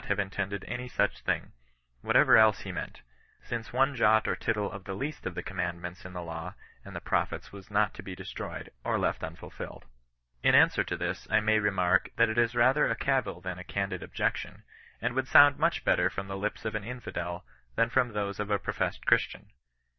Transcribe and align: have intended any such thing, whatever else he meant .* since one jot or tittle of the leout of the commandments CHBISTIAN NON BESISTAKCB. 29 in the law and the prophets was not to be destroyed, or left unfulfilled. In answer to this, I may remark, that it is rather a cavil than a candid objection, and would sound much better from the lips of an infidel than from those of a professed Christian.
have 0.07 0.17
intended 0.17 0.65
any 0.67 0.87
such 0.89 1.19
thing, 1.21 1.51
whatever 2.01 2.35
else 2.35 2.61
he 2.61 2.71
meant 2.71 3.01
.* 2.71 3.01
since 3.47 3.71
one 3.71 3.95
jot 3.95 4.27
or 4.27 4.35
tittle 4.35 4.71
of 4.71 4.85
the 4.85 4.95
leout 4.95 5.27
of 5.27 5.35
the 5.35 5.43
commandments 5.43 5.99
CHBISTIAN 5.99 6.13
NON 6.13 6.23
BESISTAKCB. 6.23 6.23
29 6.23 6.23
in 6.23 6.25
the 6.25 6.31
law 6.31 6.55
and 6.89 6.95
the 6.95 6.99
prophets 7.07 7.51
was 7.51 7.69
not 7.69 7.93
to 7.93 8.01
be 8.01 8.15
destroyed, 8.15 8.71
or 8.83 8.97
left 8.97 9.23
unfulfilled. 9.23 9.85
In 10.41 10.55
answer 10.55 10.83
to 10.83 10.97
this, 10.97 11.27
I 11.29 11.39
may 11.39 11.59
remark, 11.59 12.09
that 12.15 12.29
it 12.29 12.39
is 12.39 12.55
rather 12.55 12.87
a 12.89 12.95
cavil 12.95 13.41
than 13.41 13.59
a 13.59 13.63
candid 13.63 14.01
objection, 14.01 14.63
and 14.99 15.13
would 15.13 15.27
sound 15.27 15.59
much 15.59 15.83
better 15.85 16.09
from 16.09 16.27
the 16.27 16.35
lips 16.35 16.65
of 16.65 16.73
an 16.73 16.83
infidel 16.83 17.45
than 17.75 17.91
from 17.91 18.13
those 18.13 18.39
of 18.39 18.49
a 18.49 18.57
professed 18.57 19.05
Christian. 19.05 19.51